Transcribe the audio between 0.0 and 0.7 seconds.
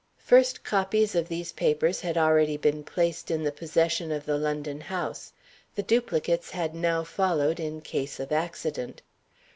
First